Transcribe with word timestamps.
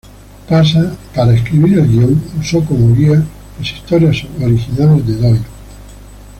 Para 1.13 1.31
escribir 1.35 1.77
el 1.77 1.87
guion, 1.87 2.23
usó 2.39 2.65
como 2.65 2.95
guía 2.95 3.23
las 3.59 3.71
historias 3.71 4.25
originales 4.41 5.05
de 5.05 5.15
Doyle. 5.15 5.43